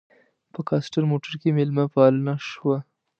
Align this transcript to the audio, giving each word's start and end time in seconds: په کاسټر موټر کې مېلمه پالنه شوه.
په 0.53 0.59
کاسټر 0.67 1.03
موټر 1.11 1.33
کې 1.41 1.49
مېلمه 1.57 1.85
پالنه 1.93 2.33
شوه. 2.49 2.77